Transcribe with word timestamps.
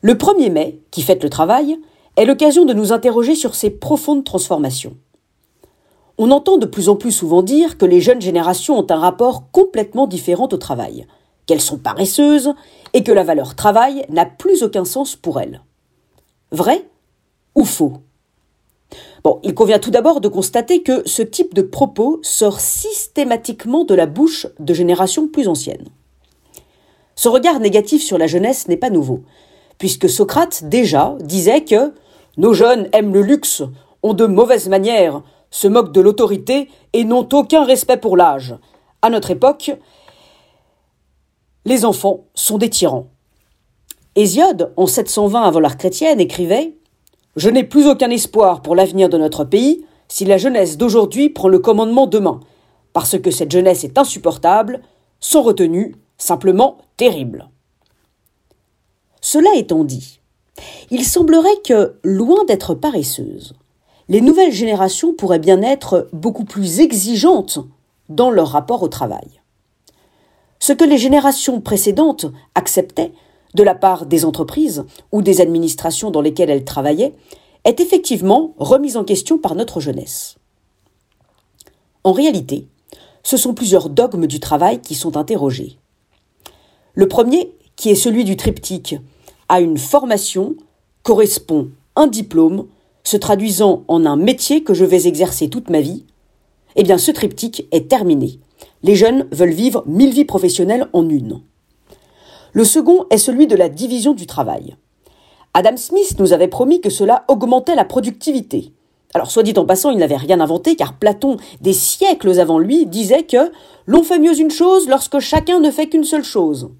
Le 0.00 0.14
1er 0.14 0.50
mai, 0.50 0.80
qui 0.92 1.02
fête 1.02 1.24
le 1.24 1.30
travail, 1.30 1.76
est 2.16 2.24
l'occasion 2.24 2.64
de 2.64 2.72
nous 2.72 2.92
interroger 2.92 3.34
sur 3.34 3.56
ces 3.56 3.70
profondes 3.70 4.24
transformations. 4.24 4.96
On 6.18 6.30
entend 6.30 6.56
de 6.56 6.66
plus 6.66 6.88
en 6.88 6.94
plus 6.94 7.10
souvent 7.10 7.42
dire 7.42 7.78
que 7.78 7.84
les 7.84 8.00
jeunes 8.00 8.20
générations 8.20 8.78
ont 8.78 8.86
un 8.90 8.98
rapport 8.98 9.50
complètement 9.50 10.06
différent 10.06 10.48
au 10.52 10.56
travail, 10.56 11.06
qu'elles 11.46 11.60
sont 11.60 11.78
paresseuses 11.78 12.54
et 12.92 13.02
que 13.02 13.10
la 13.10 13.24
valeur 13.24 13.56
travail 13.56 14.04
n'a 14.08 14.24
plus 14.24 14.62
aucun 14.62 14.84
sens 14.84 15.16
pour 15.16 15.40
elles. 15.40 15.62
Vrai 16.52 16.88
ou 17.56 17.64
faux? 17.64 17.94
Bon, 19.24 19.40
il 19.42 19.54
convient 19.54 19.80
tout 19.80 19.90
d'abord 19.90 20.20
de 20.20 20.28
constater 20.28 20.82
que 20.82 21.06
ce 21.08 21.22
type 21.22 21.54
de 21.54 21.62
propos 21.62 22.20
sort 22.22 22.60
systématiquement 22.60 23.84
de 23.84 23.94
la 23.94 24.06
bouche 24.06 24.46
de 24.60 24.74
générations 24.74 25.26
plus 25.26 25.48
anciennes. 25.48 25.88
Ce 27.16 27.28
regard 27.28 27.58
négatif 27.58 28.02
sur 28.02 28.16
la 28.16 28.28
jeunesse 28.28 28.68
n'est 28.68 28.76
pas 28.76 28.90
nouveau, 28.90 29.22
puisque 29.78 30.08
Socrate 30.08 30.64
déjà 30.64 31.16
disait 31.20 31.64
que 31.64 31.94
nos 32.36 32.52
jeunes 32.52 32.88
aiment 32.92 33.14
le 33.14 33.22
luxe, 33.22 33.62
ont 34.02 34.14
de 34.14 34.26
mauvaises 34.26 34.68
manières, 34.68 35.22
se 35.50 35.66
moquent 35.66 35.92
de 35.92 36.00
l'autorité 36.00 36.68
et 36.92 37.04
n'ont 37.04 37.28
aucun 37.32 37.64
respect 37.64 37.96
pour 37.96 38.16
l'âge. 38.16 38.54
À 39.02 39.10
notre 39.10 39.30
époque, 39.30 39.72
les 41.64 41.84
enfants 41.84 42.24
sont 42.34 42.58
des 42.58 42.70
tyrans. 42.70 43.06
Hésiode, 44.14 44.72
en 44.76 44.86
720 44.86 45.42
avant 45.42 45.60
l'ère 45.60 45.76
chrétienne, 45.76 46.20
écrivait 46.20 46.74
Je 47.36 47.50
n'ai 47.50 47.64
plus 47.64 47.86
aucun 47.88 48.10
espoir 48.10 48.62
pour 48.62 48.74
l'avenir 48.74 49.08
de 49.08 49.18
notre 49.18 49.44
pays 49.44 49.84
si 50.08 50.24
la 50.24 50.38
jeunesse 50.38 50.78
d'aujourd'hui 50.78 51.28
prend 51.28 51.48
le 51.48 51.58
commandement 51.58 52.06
demain, 52.06 52.40
parce 52.92 53.18
que 53.18 53.30
cette 53.30 53.52
jeunesse 53.52 53.84
est 53.84 53.98
insupportable, 53.98 54.80
sans 55.20 55.42
retenue, 55.42 55.94
simplement 56.16 56.78
terrible. 56.96 57.48
Cela 59.30 59.56
étant 59.56 59.84
dit, 59.84 60.20
il 60.90 61.04
semblerait 61.04 61.60
que, 61.62 61.98
loin 62.02 62.46
d'être 62.46 62.74
paresseuses, 62.74 63.52
les 64.08 64.22
nouvelles 64.22 64.54
générations 64.54 65.12
pourraient 65.12 65.38
bien 65.38 65.60
être 65.60 66.08
beaucoup 66.14 66.46
plus 66.46 66.80
exigeantes 66.80 67.58
dans 68.08 68.30
leur 68.30 68.48
rapport 68.48 68.82
au 68.82 68.88
travail. 68.88 69.42
Ce 70.60 70.72
que 70.72 70.84
les 70.84 70.96
générations 70.96 71.60
précédentes 71.60 72.24
acceptaient 72.54 73.12
de 73.52 73.62
la 73.62 73.74
part 73.74 74.06
des 74.06 74.24
entreprises 74.24 74.86
ou 75.12 75.20
des 75.20 75.42
administrations 75.42 76.10
dans 76.10 76.22
lesquelles 76.22 76.48
elles 76.48 76.64
travaillaient 76.64 77.12
est 77.64 77.80
effectivement 77.80 78.54
remis 78.56 78.96
en 78.96 79.04
question 79.04 79.36
par 79.36 79.54
notre 79.54 79.78
jeunesse. 79.78 80.36
En 82.02 82.12
réalité, 82.12 82.66
ce 83.22 83.36
sont 83.36 83.52
plusieurs 83.52 83.90
dogmes 83.90 84.26
du 84.26 84.40
travail 84.40 84.80
qui 84.80 84.94
sont 84.94 85.18
interrogés. 85.18 85.76
Le 86.94 87.08
premier, 87.08 87.52
qui 87.76 87.90
est 87.90 87.94
celui 87.94 88.24
du 88.24 88.38
triptyque, 88.38 88.96
a 89.48 89.60
une 89.60 89.78
formation, 89.78 90.54
correspond 91.02 91.70
un 91.96 92.06
diplôme, 92.06 92.66
se 93.04 93.16
traduisant 93.16 93.84
en 93.88 94.04
un 94.06 94.16
métier 94.16 94.62
que 94.62 94.74
je 94.74 94.84
vais 94.84 95.06
exercer 95.06 95.48
toute 95.48 95.70
ma 95.70 95.80
vie, 95.80 96.04
eh 96.76 96.82
bien 96.82 96.98
ce 96.98 97.10
triptyque 97.10 97.66
est 97.72 97.88
terminé. 97.88 98.38
Les 98.82 98.94
jeunes 98.94 99.26
veulent 99.32 99.50
vivre 99.50 99.82
mille 99.86 100.12
vies 100.12 100.24
professionnelles 100.24 100.88
en 100.92 101.08
une. 101.08 101.40
Le 102.52 102.64
second 102.64 103.06
est 103.10 103.18
celui 103.18 103.46
de 103.46 103.56
la 103.56 103.68
division 103.68 104.14
du 104.14 104.26
travail. 104.26 104.76
Adam 105.54 105.76
Smith 105.76 106.16
nous 106.18 106.32
avait 106.32 106.48
promis 106.48 106.80
que 106.80 106.90
cela 106.90 107.24
augmentait 107.28 107.74
la 107.74 107.84
productivité. 107.84 108.72
Alors, 109.14 109.30
soit 109.30 109.42
dit 109.42 109.54
en 109.56 109.64
passant, 109.64 109.90
il 109.90 109.98
n'avait 109.98 110.16
rien 110.16 110.40
inventé, 110.40 110.76
car 110.76 110.94
Platon, 110.94 111.38
des 111.60 111.72
siècles 111.72 112.38
avant 112.38 112.58
lui, 112.58 112.86
disait 112.86 113.22
que 113.22 113.50
l'on 113.86 114.02
fait 114.02 114.18
mieux 114.18 114.38
une 114.38 114.50
chose 114.50 114.88
lorsque 114.88 115.18
chacun 115.18 115.60
ne 115.60 115.70
fait 115.70 115.88
qu'une 115.88 116.04
seule 116.04 116.24
chose. 116.24 116.70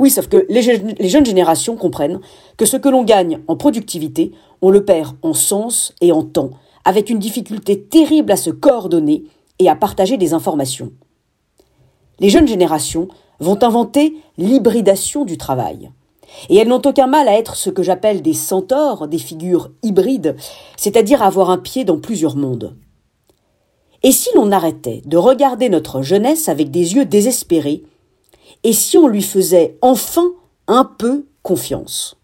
Oui, 0.00 0.08
sauf 0.08 0.28
que 0.28 0.46
les, 0.48 0.62
jeunes 0.62 1.26
générations 1.26 1.76
comprennent 1.76 2.20
que 2.56 2.64
ce 2.64 2.78
que 2.78 2.88
l'on 2.88 3.04
gagne 3.04 3.40
en 3.48 3.56
productivité, 3.56 4.32
on 4.62 4.70
le 4.70 4.82
perd 4.82 5.14
en 5.20 5.34
sens 5.34 5.92
et 6.00 6.10
en 6.10 6.22
temps, 6.22 6.52
avec 6.86 7.10
une 7.10 7.18
difficulté 7.18 7.82
terrible 7.82 8.32
à 8.32 8.38
se 8.38 8.48
coordonner 8.48 9.24
et 9.58 9.68
à 9.68 9.76
partager 9.76 10.16
des 10.16 10.32
informations. 10.32 10.90
Les 12.18 12.30
jeunes 12.30 12.48
générations 12.48 13.08
vont 13.40 13.62
inventer 13.62 14.16
l'hybridation 14.38 15.26
du 15.26 15.36
travail. 15.36 15.90
Et 16.48 16.56
elles 16.56 16.68
n'ont 16.68 16.80
aucun 16.82 17.06
mal 17.06 17.28
à 17.28 17.36
être 17.36 17.54
ce 17.54 17.68
que 17.68 17.82
j'appelle 17.82 18.22
des 18.22 18.32
centaures, 18.32 19.06
des 19.06 19.18
figures 19.18 19.70
hybrides, 19.82 20.34
c'est-à-dire 20.78 21.22
avoir 21.22 21.50
un 21.50 21.58
pied 21.58 21.84
dans 21.84 21.98
plusieurs 21.98 22.36
mondes. 22.36 22.74
Et 24.02 24.12
si 24.12 24.30
l'on 24.34 24.50
arrêtait 24.50 25.02
de 25.04 25.18
regarder 25.18 25.68
notre 25.68 26.00
jeunesse 26.00 26.48
avec 26.48 26.70
des 26.70 26.94
yeux 26.94 27.04
désespérés, 27.04 27.82
et 28.64 28.72
si 28.72 28.98
on 28.98 29.08
lui 29.08 29.22
faisait 29.22 29.78
enfin 29.82 30.32
un 30.66 30.84
peu 30.84 31.26
confiance? 31.42 32.16